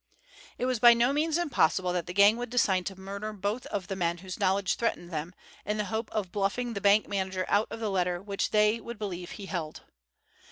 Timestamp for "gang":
2.15-2.35